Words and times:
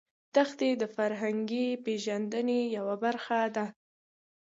دښتې 0.35 0.69
د 0.81 0.83
فرهنګي 0.95 1.67
پیژندنې 1.85 2.59
یوه 2.77 2.95
برخه 3.03 3.39
ده. 3.55 3.65